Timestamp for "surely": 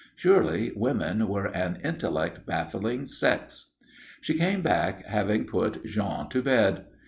0.15-0.71